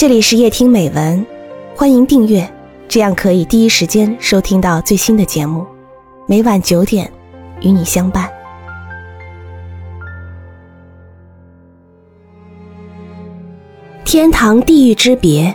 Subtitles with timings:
[0.00, 1.26] 这里是夜听美文，
[1.76, 2.50] 欢迎订阅，
[2.88, 5.66] 这样可以第一时间收听到最新的节目。
[6.26, 7.12] 每晚九点，
[7.60, 8.26] 与你相伴。
[14.06, 15.54] 天堂地狱之别，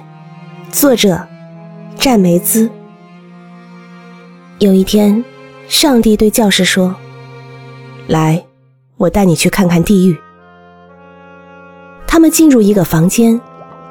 [0.69, 1.27] 作者：
[1.97, 2.69] 占梅兹。
[4.59, 5.25] 有一天，
[5.67, 6.95] 上帝对教士说
[8.05, 8.45] ：“来，
[8.97, 10.15] 我带你去看看地狱。”
[12.05, 13.41] 他们进入一个房间。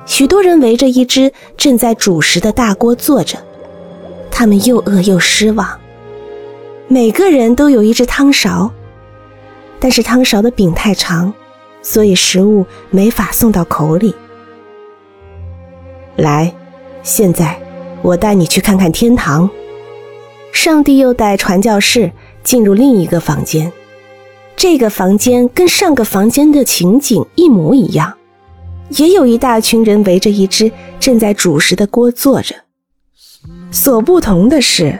[0.06, 3.38] 许多人围着一只正在煮食的大锅坐着，
[4.30, 5.80] 他们又饿又失望。
[6.88, 8.70] 每个人都有一只汤勺，
[9.80, 11.32] 但是汤勺的柄太长，
[11.82, 14.14] 所以食物没法送到口里。
[16.16, 16.54] 来，
[17.02, 17.58] 现在
[18.02, 19.48] 我带你去看看天堂。
[20.52, 22.12] 上帝又带传教士
[22.44, 23.72] 进入另一个房间，
[24.54, 28.14] 这个房间跟上个房间的情景一模一样。
[28.96, 32.54] 也有一大群人围着一只正在煮食的锅坐着，
[33.70, 34.98] 所不同的是，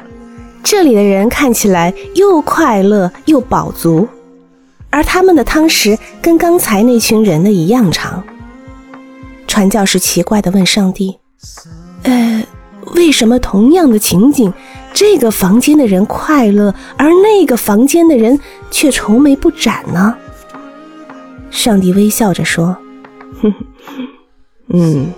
[0.63, 4.09] 这里的人看起来又快乐又饱足，
[4.91, 8.23] 而他们的汤匙跟刚才那群人的一样长。
[9.47, 11.17] 传教士奇怪地问上帝
[12.03, 12.45] ：“呃，
[12.97, 14.53] 为什么同样的情景，
[14.93, 20.17] 这个房间的人快乐，而那个房间的人却愁眉不展呢？”
[21.53, 22.77] 上帝微笑着说。
[23.43, 23.55] 哼，
[24.69, 25.13] 嗯，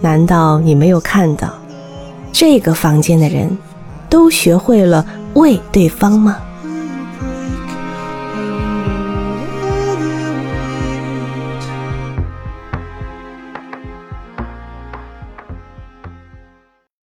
[0.00, 1.50] 难道你没有看到，
[2.32, 3.56] 这个房间的人
[4.08, 5.04] 都学会了
[5.34, 6.36] 为对方吗？